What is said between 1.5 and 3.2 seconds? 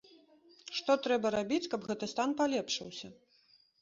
каб гэты стан палепшыўся?